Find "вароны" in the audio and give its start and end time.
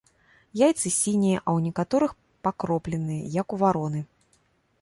3.67-3.99